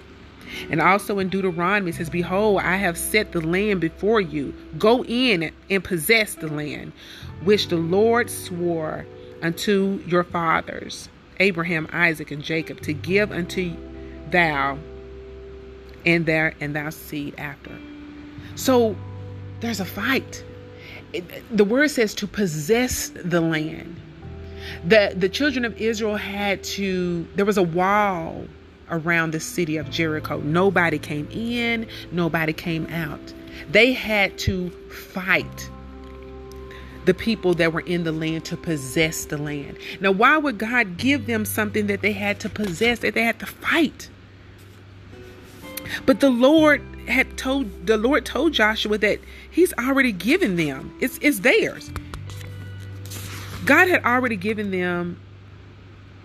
And 0.69 0.81
also 0.81 1.19
in 1.19 1.29
Deuteronomy, 1.29 1.89
it 1.89 1.95
says, 1.95 2.09
Behold, 2.09 2.61
I 2.61 2.75
have 2.75 2.97
set 2.97 3.31
the 3.31 3.41
land 3.41 3.81
before 3.81 4.21
you. 4.21 4.53
Go 4.77 5.03
in 5.05 5.51
and 5.69 5.83
possess 5.83 6.35
the 6.35 6.47
land 6.47 6.93
which 7.43 7.67
the 7.67 7.77
Lord 7.77 8.29
swore 8.29 9.05
unto 9.41 10.01
your 10.07 10.23
fathers, 10.23 11.09
Abraham, 11.39 11.87
Isaac, 11.91 12.31
and 12.31 12.43
Jacob, 12.43 12.81
to 12.81 12.93
give 12.93 13.31
unto 13.31 13.75
thou 14.31 14.77
and 16.05 16.25
their 16.25 16.53
and 16.59 16.75
thou 16.75 16.89
seed 16.89 17.35
after. 17.37 17.71
So 18.55 18.95
there's 19.59 19.79
a 19.79 19.85
fight. 19.85 20.43
the 21.51 21.63
word 21.63 21.89
says 21.89 22.13
to 22.15 22.27
possess 22.27 23.09
the 23.09 23.41
land. 23.41 23.95
The 24.85 25.13
the 25.15 25.29
children 25.29 25.65
of 25.65 25.79
Israel 25.79 26.15
had 26.17 26.63
to 26.75 27.27
there 27.35 27.45
was 27.45 27.57
a 27.57 27.63
wall 27.63 28.45
around 28.89 29.31
the 29.31 29.39
city 29.39 29.77
of 29.77 29.89
Jericho. 29.89 30.39
Nobody 30.39 30.99
came 30.99 31.27
in, 31.31 31.87
nobody 32.11 32.53
came 32.53 32.85
out. 32.87 33.33
They 33.71 33.93
had 33.93 34.37
to 34.39 34.69
fight 34.89 35.69
the 37.05 37.13
people 37.13 37.53
that 37.53 37.71
were 37.71 37.81
in 37.81 38.03
the 38.03 38.11
land 38.11 38.43
to 38.45 38.57
possess 38.57 39.25
the 39.25 39.37
land. 39.37 39.77
Now, 40.01 40.11
why 40.11 40.37
would 40.37 40.57
God 40.57 40.97
give 40.97 41.25
them 41.25 41.45
something 41.45 41.87
that 41.87 42.01
they 42.01 42.11
had 42.11 42.39
to 42.41 42.49
possess, 42.49 42.99
that 42.99 43.13
they 43.13 43.23
had 43.23 43.39
to 43.39 43.45
fight? 43.45 44.09
But 46.05 46.19
the 46.19 46.29
Lord 46.29 46.81
had 47.07 47.37
told 47.37 47.87
the 47.87 47.97
Lord 47.97 48.25
told 48.25 48.51
Joshua 48.53 48.97
that 48.97 49.19
He's 49.49 49.73
already 49.73 50.11
given 50.11 50.57
them. 50.57 50.93
It's 50.99 51.17
it's 51.21 51.39
theirs. 51.39 51.89
God 53.65 53.87
had 53.87 54.03
already 54.03 54.35
given 54.35 54.71
them 54.71 55.19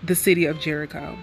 the 0.03 0.15
city 0.15 0.45
of 0.45 0.59
Jericho. 0.59 1.17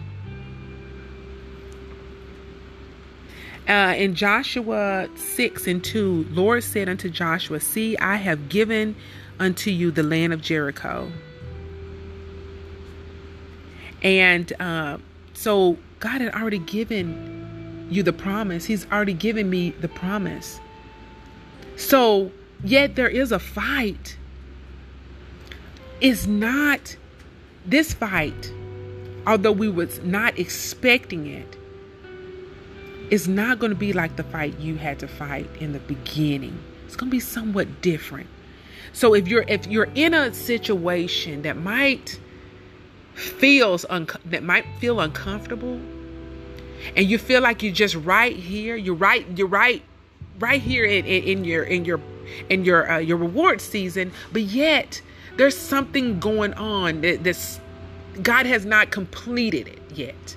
Uh, 3.70 3.94
in 3.96 4.16
Joshua 4.16 5.08
6 5.14 5.68
and 5.68 5.84
2, 5.84 6.26
Lord 6.32 6.64
said 6.64 6.88
unto 6.88 7.08
Joshua, 7.08 7.60
See, 7.60 7.96
I 7.98 8.16
have 8.16 8.48
given 8.48 8.96
unto 9.38 9.70
you 9.70 9.92
the 9.92 10.02
land 10.02 10.32
of 10.32 10.42
Jericho. 10.42 11.08
And 14.02 14.52
uh, 14.58 14.98
so 15.34 15.78
God 16.00 16.20
had 16.20 16.34
already 16.34 16.58
given 16.58 17.86
you 17.88 18.02
the 18.02 18.12
promise. 18.12 18.64
He's 18.64 18.90
already 18.90 19.14
given 19.14 19.48
me 19.48 19.70
the 19.70 19.88
promise. 19.88 20.58
So, 21.76 22.32
yet 22.64 22.96
there 22.96 23.08
is 23.08 23.30
a 23.30 23.38
fight. 23.38 24.16
It's 26.00 26.26
not 26.26 26.96
this 27.64 27.94
fight, 27.94 28.52
although 29.28 29.52
we 29.52 29.68
was 29.68 30.00
not 30.02 30.36
expecting 30.40 31.28
it 31.28 31.56
it's 33.10 33.26
not 33.26 33.58
going 33.58 33.70
to 33.70 33.76
be 33.76 33.92
like 33.92 34.16
the 34.16 34.22
fight 34.22 34.58
you 34.58 34.76
had 34.76 34.98
to 35.00 35.08
fight 35.08 35.48
in 35.58 35.72
the 35.72 35.80
beginning. 35.80 36.56
It's 36.86 36.96
going 36.96 37.10
to 37.10 37.14
be 37.14 37.20
somewhat 37.20 37.82
different. 37.82 38.28
So 38.92 39.14
if 39.14 39.28
you're 39.28 39.44
if 39.46 39.66
you're 39.66 39.88
in 39.94 40.14
a 40.14 40.32
situation 40.32 41.42
that 41.42 41.56
might 41.56 42.18
feels 43.14 43.84
un- 43.90 44.08
that 44.24 44.42
might 44.42 44.64
feel 44.78 45.00
uncomfortable 45.00 45.80
and 46.96 47.06
you 47.06 47.18
feel 47.18 47.42
like 47.42 47.62
you're 47.62 47.72
just 47.72 47.94
right 47.96 48.34
here, 48.34 48.76
you're 48.76 48.94
right 48.94 49.26
you're 49.36 49.46
right 49.46 49.82
right 50.38 50.60
here 50.60 50.84
in, 50.84 51.04
in, 51.04 51.22
in 51.22 51.44
your 51.44 51.64
in 51.64 51.84
your 51.84 52.00
in 52.48 52.64
your 52.64 52.90
uh, 52.90 52.98
your 52.98 53.16
reward 53.16 53.60
season, 53.60 54.12
but 54.32 54.42
yet 54.42 55.00
there's 55.36 55.56
something 55.56 56.18
going 56.18 56.54
on 56.54 57.00
that 57.02 57.22
this 57.22 57.60
God 58.22 58.46
has 58.46 58.64
not 58.64 58.90
completed 58.90 59.68
it 59.68 59.80
yet. 59.94 60.36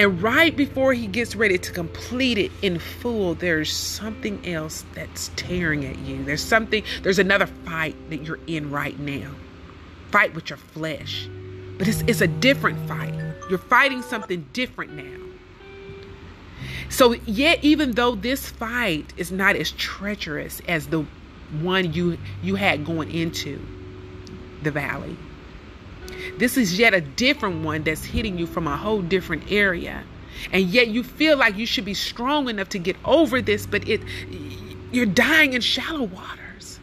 And 0.00 0.22
right 0.22 0.56
before 0.56 0.94
he 0.94 1.06
gets 1.06 1.36
ready 1.36 1.58
to 1.58 1.72
complete 1.72 2.38
it 2.38 2.50
in 2.62 2.78
full, 2.78 3.34
there's 3.34 3.70
something 3.70 4.40
else 4.46 4.82
that's 4.94 5.30
tearing 5.36 5.84
at 5.84 5.98
you. 5.98 6.24
There's 6.24 6.42
something, 6.42 6.82
there's 7.02 7.18
another 7.18 7.46
fight 7.46 7.94
that 8.08 8.22
you're 8.22 8.38
in 8.46 8.70
right 8.70 8.98
now. 8.98 9.30
Fight 10.10 10.34
with 10.34 10.48
your 10.48 10.56
flesh. 10.56 11.28
But 11.76 11.86
it's, 11.86 12.00
it's 12.06 12.22
a 12.22 12.26
different 12.26 12.88
fight. 12.88 13.12
You're 13.50 13.58
fighting 13.58 14.00
something 14.00 14.46
different 14.54 14.94
now. 14.94 15.18
So, 16.88 17.12
yet, 17.26 17.62
even 17.62 17.90
though 17.90 18.14
this 18.14 18.48
fight 18.48 19.12
is 19.18 19.30
not 19.30 19.54
as 19.54 19.70
treacherous 19.72 20.62
as 20.66 20.86
the 20.86 21.04
one 21.60 21.92
you 21.92 22.16
you 22.42 22.54
had 22.54 22.86
going 22.86 23.10
into 23.10 23.60
the 24.62 24.70
valley, 24.70 25.14
This 26.38 26.56
is 26.56 26.78
yet 26.78 26.94
a 26.94 27.00
different 27.00 27.64
one 27.64 27.82
that's 27.82 28.04
hitting 28.04 28.38
you 28.38 28.46
from 28.46 28.66
a 28.66 28.76
whole 28.76 29.02
different 29.02 29.50
area. 29.50 30.04
And 30.52 30.64
yet 30.64 30.88
you 30.88 31.02
feel 31.02 31.36
like 31.36 31.56
you 31.56 31.66
should 31.66 31.84
be 31.84 31.94
strong 31.94 32.48
enough 32.48 32.70
to 32.70 32.78
get 32.78 32.96
over 33.04 33.42
this, 33.42 33.66
but 33.66 33.88
it 33.88 34.00
you're 34.92 35.06
dying 35.06 35.52
in 35.52 35.60
shallow 35.60 36.04
waters. 36.04 36.80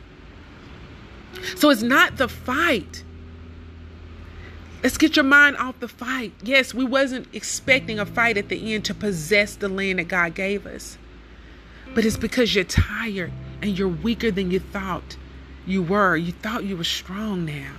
So 1.56 1.70
it's 1.70 1.82
not 1.82 2.18
the 2.18 2.28
fight. 2.28 3.04
Let's 4.84 4.98
get 4.98 5.16
your 5.16 5.26
mind 5.26 5.58
off 5.58 5.80
the 5.80 5.88
fight. 5.88 6.34
Yes, 6.44 6.74
we 6.74 6.86
wasn't 6.86 7.28
expecting 7.34 8.00
a 8.00 8.06
fight 8.06 8.38
at 8.38 8.50
the 8.50 8.74
end 8.74 8.86
to 8.86 8.94
possess 8.94 9.56
the 9.56 9.68
land 9.68 10.00
that 10.00 10.08
God 10.08 10.36
gave 10.36 10.66
us. 10.66 10.98
But 11.94 12.06
it's 12.06 12.18
because 12.18 12.54
you're 12.54 12.64
tired 12.64 13.32
and 13.62 13.78
you're 13.78 13.88
weaker 13.88 14.30
than 14.30 14.52
you 14.52 14.60
thought 14.60 15.18
you 15.66 15.82
were. 15.82 16.16
You 16.16 16.32
thought 16.32 16.64
you 16.64 16.78
were 16.78 16.84
strong 16.84 17.46
now. 17.46 17.74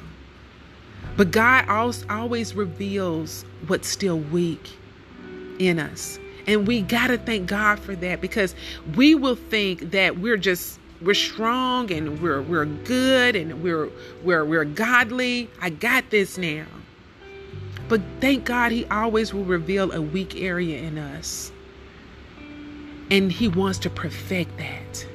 But 1.19 1.33
God 1.33 1.69
always 2.09 2.55
reveals 2.55 3.45
what's 3.67 3.89
still 3.89 4.21
weak 4.21 4.71
in 5.59 5.81
us. 5.81 6.17
And 6.47 6.65
we 6.65 6.81
got 6.81 7.09
to 7.09 7.19
thank 7.19 7.49
God 7.49 7.81
for 7.81 7.97
that 7.97 8.21
because 8.21 8.55
we 8.95 9.17
will 9.17 9.35
think 9.35 9.91
that 9.91 10.19
we're 10.19 10.37
just 10.37 10.79
we're 11.03 11.15
strong 11.15 11.91
and 11.91 12.23
we're 12.23 12.41
we're 12.41 12.67
good 12.67 13.35
and 13.35 13.61
we're 13.65 13.91
we're 14.23 14.45
we're 14.45 14.65
godly. 14.65 15.51
I 15.61 15.71
got 15.71 16.09
this 16.11 16.39
now. 16.39 16.67
But 17.89 18.01
thank 18.21 18.45
God 18.45 18.71
he 18.71 18.85
always 18.87 19.35
will 19.35 19.45
reveal 19.45 19.91
a 19.91 20.01
weak 20.01 20.41
area 20.41 20.79
in 20.79 20.99
us. 20.99 21.51
And 23.11 23.33
he 23.33 23.49
wants 23.49 23.81
to 23.81 23.91
perfect 23.91 24.57
that. 24.59 25.07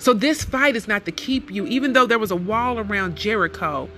So 0.00 0.12
this 0.12 0.42
fight 0.42 0.74
is 0.74 0.88
not 0.88 1.04
to 1.04 1.12
keep 1.12 1.50
you, 1.50 1.64
even 1.66 1.92
though 1.92 2.06
there 2.06 2.18
was 2.18 2.32
a 2.32 2.36
wall 2.36 2.78
around 2.80 3.16
Jericho. 3.16 3.88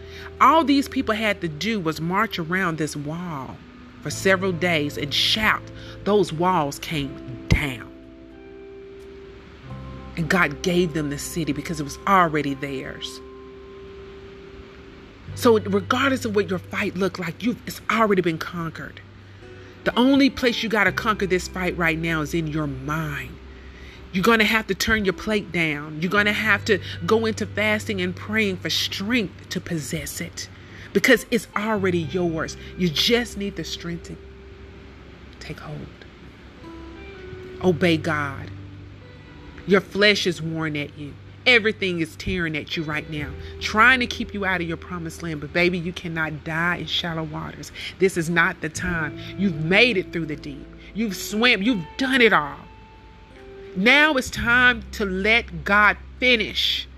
All 0.41 0.65
these 0.65 0.89
people 0.89 1.15
had 1.15 1.41
to 1.41 1.49
do 1.49 1.81
was 1.81 2.01
march 2.01 2.39
around 2.39 2.79
this 2.79 2.97
wall 2.97 3.57
for 4.03 4.11
several 4.11 4.53
days 4.53 4.97
and 4.97 5.13
shout. 5.13 5.63
Those 6.05 6.33
walls 6.33 6.79
came 6.79 7.47
down. 7.49 7.93
And 10.17 10.29
God 10.29 10.63
gave 10.63 10.95
them 10.95 11.11
the 11.11 11.19
city 11.19 11.53
because 11.53 11.81
it 11.81 11.85
was 11.85 11.99
already 12.07 12.55
theirs. 12.55 13.21
So, 15.35 15.59
regardless 15.59 16.25
of 16.25 16.35
what 16.35 16.49
your 16.49 16.59
fight 16.59 16.97
looked 16.97 17.19
like, 17.19 17.43
you've 17.43 17.61
it's 17.67 17.81
already 17.91 18.23
been 18.23 18.39
conquered. 18.39 19.01
The 19.85 19.97
only 19.99 20.31
place 20.31 20.63
you 20.63 20.69
got 20.69 20.85
to 20.85 20.93
conquer 20.93 21.27
this 21.27 21.47
fight 21.47 21.77
right 21.77 21.99
now 21.99 22.23
is 22.23 22.33
in 22.33 22.47
your 22.47 22.67
mind. 22.67 23.37
You're 24.17 24.23
going 24.23 24.39
to 24.39 24.47
have 24.47 24.67
to 24.69 24.75
turn 24.75 25.05
your 25.05 25.13
plate 25.13 25.53
down. 25.53 26.01
You're 26.01 26.11
going 26.11 26.25
to 26.25 26.33
have 26.33 26.65
to 26.65 26.79
go 27.05 27.27
into 27.27 27.45
fasting 27.45 28.01
and 28.01 28.17
praying 28.17 28.57
for 28.57 28.71
strength 28.71 29.51
to 29.51 29.61
possess 29.61 30.23
it 30.23 30.49
because 30.95 31.27
it's 31.31 31.47
already 31.55 31.99
yours. 31.99 32.57
You 32.79 32.89
just 32.89 33.37
need 33.37 33.57
the 33.57 33.65
strength 33.65 34.05
to 34.05 34.17
take 35.39 35.61
hold. 35.61 35.87
Obey 37.63 37.99
God. 37.99 38.51
Your 39.67 39.83
flesh 39.83 40.27
is 40.27 40.41
worn 40.41 40.79
at 40.79 40.97
you. 40.97 41.13
Everything 41.45 42.01
is 42.01 42.17
tearing 42.17 42.57
at 42.57 42.75
you 42.75 42.85
right 42.85 43.11
now, 43.11 43.29
trying 43.61 44.01
to 44.01 44.07
keep 44.07 44.33
you 44.33 44.47
out 44.47 44.63
of 44.63 44.67
your 44.67 44.79
promised 44.79 45.23
land. 45.23 45.43
But, 45.43 45.53
baby, 45.53 45.79
you 45.79 45.93
cannot 45.93 46.43
die 46.43 46.77
in 46.77 46.87
shallow 46.87 47.25
waters. 47.25 47.71
This 47.99 48.17
is 48.17 48.31
not 48.31 48.63
the 48.63 48.71
time. 48.71 49.19
You've 49.37 49.63
made 49.63 49.99
it 49.99 50.11
through 50.11 50.25
the 50.25 50.37
deep, 50.37 50.67
you've 50.95 51.15
swam, 51.15 51.63
you've 51.63 51.85
done 51.99 52.23
it 52.23 52.33
all. 52.33 52.66
Now 53.77 54.15
it's 54.15 54.31
time 54.31 54.83
to 54.93 55.05
let 55.05 55.65
God 55.65 55.99
finish. 56.19 56.89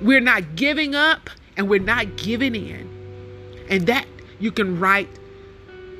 We're 0.00 0.20
not 0.20 0.56
giving 0.56 0.94
up 0.94 1.30
and 1.56 1.70
we're 1.70 1.80
not 1.80 2.16
giving 2.16 2.54
in. 2.54 3.66
And 3.70 3.86
that 3.86 4.06
you 4.38 4.52
can 4.52 4.78
write 4.78 5.08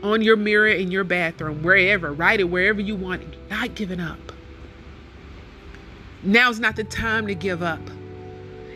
on 0.02 0.20
your 0.20 0.36
mirror 0.36 0.68
in 0.68 0.90
your 0.90 1.04
bathroom, 1.04 1.62
wherever, 1.62 2.12
write 2.12 2.40
it 2.40 2.44
wherever 2.44 2.80
you 2.80 2.94
want 2.94 3.22
it. 3.22 3.50
Not 3.50 3.74
giving 3.74 4.00
up. 4.00 4.18
Now's 6.22 6.60
not 6.60 6.76
the 6.76 6.84
time 6.84 7.26
to 7.26 7.34
give 7.34 7.62
up. 7.62 7.80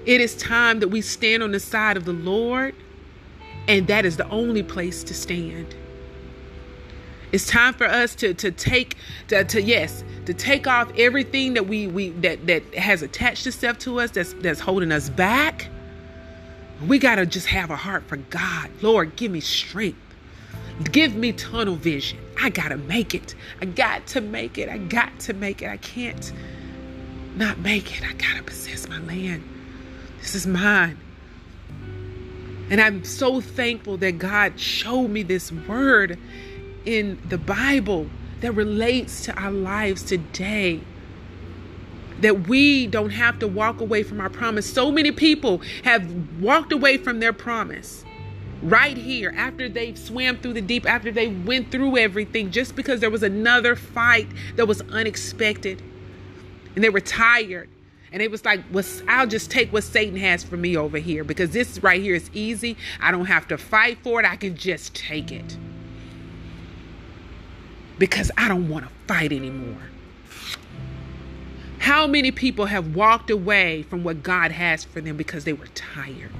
It 0.07 0.23
is 0.23 0.37
time 0.37 0.81
that 0.81 0.89
we 0.89 1.03
stand 1.03 1.43
on 1.43 1.53
the 1.53 1.61
side 1.61 1.99
of 1.99 2.07
the 2.07 2.15
Lord, 2.15 2.75
and 3.67 3.87
that 3.89 4.07
is 4.07 4.17
the 4.17 4.29
only 4.31 4.63
place 4.63 5.05
to 5.05 5.13
stand. 5.13 5.75
It's 7.31 7.47
time 7.47 7.75
for 7.75 7.87
us 7.87 8.15
to 8.17 8.35
to 8.35 8.51
take 8.51 8.97
to, 9.29 9.45
to 9.45 9.61
yes 9.61 10.03
to 10.27 10.35
take 10.35 10.67
off 10.67 10.91
everything 10.97 11.55
that 11.55 11.67
we 11.67 11.87
we 11.87 12.11
that 12.11 12.47
that 12.47 12.75
has 12.75 13.03
attached 13.03 13.47
itself 13.47 13.79
to 13.81 14.01
us 14.01 14.11
that's 14.11 14.33
that's 14.35 14.61
holding 14.61 14.93
us 14.93 15.11
back. 15.11 15.69
We 16.87 16.99
gotta 16.99 17.27
just 17.27 17.47
have 17.49 17.71
a 17.71 17.77
heart 17.77 18.05
for 18.07 18.17
God. 18.17 18.71
Lord, 18.81 19.17
give 19.17 19.31
me 19.31 19.41
strength. 19.41 19.99
Give 20.93 21.15
me 21.15 21.33
tunnel 21.33 21.75
vision. 21.75 22.19
I 22.41 22.51
gotta 22.51 22.77
make 22.77 23.15
it. 23.15 23.35
I 23.61 23.67
got 23.67 24.07
to 24.09 24.21
make 24.21 24.59
it. 24.59 24.69
I 24.69 24.79
got 24.79 25.19
to 25.21 25.35
make 25.35 25.61
it. 25.61 25.69
I 25.69 25.77
can't 25.77 26.33
not 27.37 27.59
make 27.59 27.99
it. 27.99 28.09
I 28.09 28.13
gotta 28.15 28.43
possess 28.43 28.89
my 28.89 29.01
land. 29.01 29.43
This 30.21 30.35
is 30.35 30.47
mine. 30.47 30.99
And 32.71 32.81
I'm 32.81 33.05
so 33.05 33.41
thankful 33.41 33.97
that 33.99 34.19
God 34.19 34.61
showed 34.61 35.09
me 35.09 35.23
this 35.23 35.51
word 35.51 36.19
in 36.89 37.19
the 37.29 37.37
Bible 37.37 38.07
that 38.41 38.53
relates 38.53 39.25
to 39.27 39.39
our 39.39 39.51
lives 39.51 40.03
today. 40.03 40.81
That 42.21 42.49
we 42.49 42.87
don't 42.87 43.11
have 43.11 43.39
to 43.41 43.47
walk 43.47 43.81
away 43.81 44.03
from 44.03 44.21
our 44.21 44.31
promise. 44.31 44.73
So 44.73 44.91
many 44.91 45.13
people 45.13 45.61
have 45.85 46.11
walked 46.41 46.73
away 46.73 46.97
from 46.97 47.21
their 47.21 47.35
promise 47.35 48.05
right 48.63 48.97
here 48.97 49.33
after 49.37 49.69
they've 49.69 49.99
swam 49.99 50.39
through 50.39 50.55
the 50.55 50.63
deep, 50.63 50.91
after 50.91 51.13
they 51.13 51.29
went 51.29 51.71
through 51.71 51.99
everything, 51.99 52.51
just 52.51 52.75
because 52.75 53.01
there 53.01 53.11
was 53.11 53.23
another 53.23 53.77
fight 53.77 54.27
that 54.57 54.67
was 54.67 54.81
unexpected. 54.91 55.83
And 56.75 56.83
they 56.83 56.89
were 56.89 57.01
tired. 57.01 57.69
And 58.11 58.23
it 58.23 58.31
was 58.31 58.45
like, 58.47 58.63
I'll 59.07 59.27
just 59.27 59.51
take 59.51 59.73
what 59.73 59.85
Satan 59.85 60.17
has 60.17 60.43
for 60.43 60.57
me 60.57 60.77
over 60.77 60.97
here 60.97 61.23
because 61.23 61.51
this 61.51 61.83
right 61.83 62.01
here 62.01 62.15
is 62.15 62.31
easy. 62.33 62.79
I 63.01 63.11
don't 63.11 63.27
have 63.27 63.47
to 63.49 63.59
fight 63.59 63.99
for 64.03 64.19
it. 64.21 64.27
I 64.27 64.37
can 64.37 64.57
just 64.57 64.95
take 64.95 65.31
it 65.31 65.59
because 67.99 68.31
I 68.37 68.49
don't 68.49 68.69
want 68.69 68.87
to 68.87 68.91
fight 69.07 69.33
anymore. 69.33 69.83
How 71.79 72.07
many 72.07 72.31
people 72.31 72.67
have 72.67 72.95
walked 72.95 73.31
away 73.31 73.83
from 73.85 74.05
what 74.05 74.23
God 74.23 74.53
has 74.53 74.85
for 74.85 75.01
them 75.01 75.17
because 75.17 75.45
they 75.45 75.53
were 75.53 75.69
tired? 75.69 76.33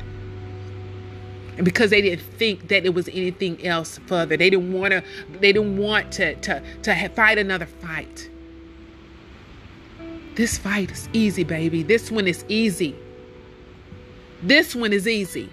And 1.57 1.65
because 1.65 1.91
they 1.91 2.01
didn't 2.01 2.23
think 2.23 2.69
that 2.69 2.85
it 2.85 2.95
was 2.95 3.09
anything 3.09 3.65
else 3.67 3.99
further. 4.07 4.37
They 4.37 4.51
didn't 4.51 4.73
want 4.73 4.93
to 4.93 5.03
they 5.41 5.53
didn't 5.53 5.77
want 5.77 6.13
to 6.13 6.35
to 6.37 6.63
to 6.83 7.09
fight 7.11 7.39
another 7.39 7.67
fight. 7.67 8.31
This 10.37 10.57
fight 10.57 10.93
is 10.93 11.09
easy, 11.13 11.43
baby. 11.43 11.83
This 11.83 12.13
one 12.13 12.29
is 12.29 12.45
easy. 12.49 12.95
This 14.43 14.75
one 14.75 14.93
is 14.93 15.09
easy. 15.09 15.51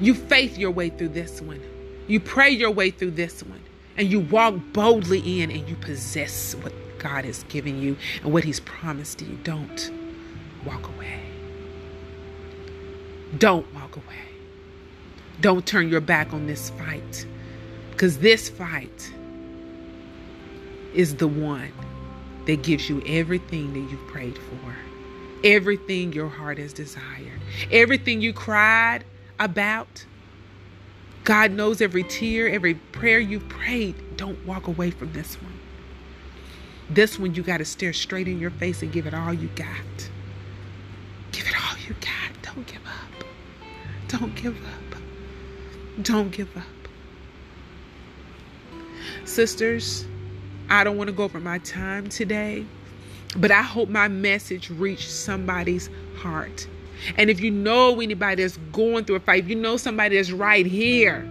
You 0.00 0.14
faith 0.14 0.58
your 0.58 0.72
way 0.72 0.90
through 0.90 1.10
this 1.10 1.40
one. 1.40 1.60
You 2.08 2.18
pray 2.18 2.50
your 2.50 2.72
way 2.72 2.90
through 2.90 3.12
this 3.12 3.42
one 3.44 3.63
and 3.96 4.10
you 4.10 4.20
walk 4.20 4.54
boldly 4.72 5.40
in 5.40 5.50
and 5.50 5.68
you 5.68 5.76
possess 5.76 6.54
what 6.56 6.72
God 6.98 7.24
has 7.24 7.42
given 7.44 7.80
you 7.80 7.96
and 8.22 8.32
what 8.32 8.44
He's 8.44 8.60
promised 8.60 9.20
you. 9.20 9.38
Don't 9.44 9.90
walk 10.64 10.88
away. 10.88 11.20
Don't 13.38 13.72
walk 13.74 13.96
away. 13.96 14.24
Don't 15.40 15.66
turn 15.66 15.88
your 15.88 16.00
back 16.00 16.32
on 16.32 16.46
this 16.46 16.70
fight 16.70 17.26
because 17.90 18.18
this 18.18 18.48
fight 18.48 19.12
is 20.94 21.16
the 21.16 21.28
one 21.28 21.72
that 22.46 22.62
gives 22.62 22.88
you 22.88 23.02
everything 23.06 23.72
that 23.72 23.90
you've 23.90 24.06
prayed 24.08 24.38
for, 24.38 24.76
everything 25.42 26.12
your 26.12 26.28
heart 26.28 26.58
has 26.58 26.72
desired, 26.72 27.40
everything 27.70 28.20
you 28.20 28.32
cried 28.32 29.04
about 29.38 30.04
God 31.24 31.52
knows 31.52 31.80
every 31.80 32.04
tear, 32.04 32.48
every 32.48 32.74
prayer 32.74 33.18
you've 33.18 33.48
prayed. 33.48 33.94
Don't 34.16 34.44
walk 34.46 34.66
away 34.66 34.90
from 34.90 35.12
this 35.12 35.36
one. 35.42 35.58
This 36.90 37.18
one, 37.18 37.34
you 37.34 37.42
got 37.42 37.58
to 37.58 37.64
stare 37.64 37.94
straight 37.94 38.28
in 38.28 38.38
your 38.38 38.50
face 38.50 38.82
and 38.82 38.92
give 38.92 39.06
it 39.06 39.14
all 39.14 39.32
you 39.32 39.48
got. 39.56 40.10
Give 41.32 41.46
it 41.46 41.54
all 41.56 41.78
you 41.88 41.94
got. 41.94 42.54
Don't 42.54 42.66
give 42.66 42.82
up. 42.86 43.24
Don't 44.08 44.34
give 44.34 44.56
up. 44.66 45.00
Don't 46.02 46.30
give 46.30 46.54
up. 46.56 46.64
Sisters, 49.24 50.04
I 50.68 50.84
don't 50.84 50.98
want 50.98 51.08
to 51.08 51.12
go 51.12 51.24
over 51.24 51.40
my 51.40 51.58
time 51.58 52.08
today, 52.08 52.66
but 53.36 53.50
I 53.50 53.62
hope 53.62 53.88
my 53.88 54.08
message 54.08 54.68
reached 54.68 55.10
somebody's 55.10 55.88
heart. 56.16 56.68
And 57.16 57.30
if 57.30 57.40
you 57.40 57.50
know 57.50 58.00
anybody 58.00 58.42
that's 58.42 58.56
going 58.72 59.04
through 59.04 59.16
a 59.16 59.20
fight, 59.20 59.44
if 59.44 59.48
you 59.48 59.56
know 59.56 59.76
somebody 59.76 60.16
that's 60.16 60.30
right 60.30 60.66
here 60.66 61.28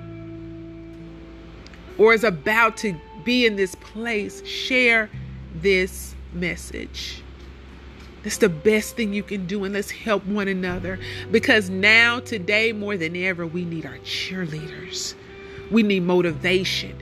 or 1.98 2.14
is 2.14 2.24
about 2.24 2.78
to 2.78 2.96
be 3.24 3.46
in 3.46 3.56
this 3.56 3.76
place, 3.76 4.46
share 4.46 5.10
this 5.56 6.16
message. 6.34 7.22
That's 8.24 8.38
the 8.38 8.50
best 8.50 8.96
thing 8.96 9.14
you 9.14 9.24
can 9.24 9.48
do, 9.48 9.66
and 9.66 9.74
let's 9.74 9.92
help 9.92 10.26
one 10.26 10.48
another. 10.48 10.98
Because 11.32 11.70
now, 11.70 12.22
today, 12.22 12.72
more 12.72 12.96
than 12.96 13.16
ever, 13.18 13.46
we 13.46 13.66
need 13.66 13.86
our 13.86 13.98
cheerleaders. 14.00 15.14
We 15.72 15.84
need 15.84 16.04
motivation. 16.04 16.98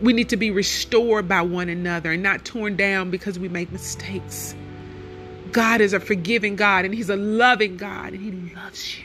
We 0.00 0.12
need 0.12 0.30
to 0.30 0.36
be 0.36 0.50
restored 0.50 1.28
by 1.28 1.42
one 1.42 1.68
another 1.68 2.12
and 2.12 2.22
not 2.22 2.44
torn 2.44 2.76
down 2.76 3.10
because 3.10 3.38
we 3.38 3.48
make 3.48 3.70
mistakes. 3.70 4.54
God 5.52 5.82
is 5.82 5.92
a 5.92 6.00
forgiving 6.00 6.56
God 6.56 6.84
and 6.84 6.94
He's 6.94 7.10
a 7.10 7.16
loving 7.16 7.76
God 7.76 8.14
and 8.14 8.22
He 8.22 8.54
loves 8.54 8.98
you 8.98 9.04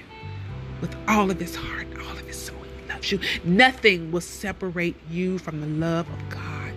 with 0.82 0.96
all 1.08 1.30
of 1.30 1.40
His 1.40 1.56
heart, 1.56 1.88
all 2.00 2.12
of 2.12 2.26
His 2.26 2.38
soul. 2.38 2.58
He 2.82 2.92
loves 2.92 3.12
you. 3.12 3.20
Nothing 3.44 4.12
will 4.12 4.22
separate 4.22 4.96
you 5.10 5.38
from 5.40 5.60
the 5.60 5.68
love 5.68 6.08
of 6.10 6.30
God. 6.30 6.74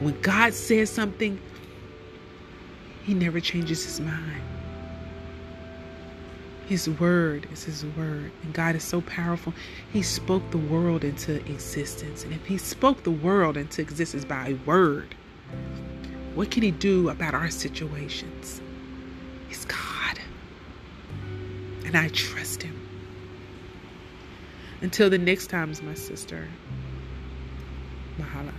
When 0.00 0.20
God 0.20 0.54
says 0.54 0.88
something, 0.88 1.40
He 3.02 3.14
never 3.14 3.40
changes 3.40 3.84
His 3.84 4.00
mind. 4.00 4.42
His 6.66 6.88
word 6.88 7.48
is 7.50 7.64
His 7.64 7.84
word. 7.96 8.30
And 8.44 8.52
God 8.52 8.76
is 8.76 8.84
so 8.84 9.00
powerful. 9.00 9.52
He 9.92 10.02
spoke 10.02 10.48
the 10.50 10.58
world 10.58 11.02
into 11.02 11.36
existence. 11.50 12.22
And 12.22 12.32
if 12.32 12.46
He 12.46 12.58
spoke 12.58 13.02
the 13.02 13.10
world 13.10 13.56
into 13.56 13.82
existence 13.82 14.24
by 14.24 14.48
a 14.48 14.54
word, 14.66 15.14
what 16.36 16.52
can 16.52 16.62
He 16.62 16.70
do 16.70 17.08
about 17.08 17.34
our 17.34 17.50
situations? 17.50 18.60
And 21.88 21.96
I 21.96 22.08
trust 22.08 22.62
Him. 22.62 22.78
Until 24.82 25.08
the 25.08 25.16
next 25.16 25.46
time, 25.46 25.72
my 25.82 25.94
sister. 25.94 26.46
Mahalo. 28.20 28.52